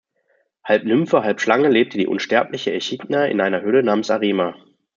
[0.63, 4.55] Halb Nymphe, halb Schlange, lebte die unsterbliche Echidna in einer Höhle namens Arima.